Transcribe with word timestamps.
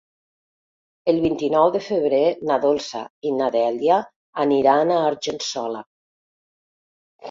El 1.13 1.19
vint-i-nou 1.25 1.69
de 1.75 1.81
febrer 1.89 2.23
na 2.53 2.59
Dolça 2.65 3.05
i 3.33 3.37
na 3.37 3.53
Dèlia 3.59 4.01
aniran 4.49 4.99
a 4.99 5.03
Argençola. 5.15 5.89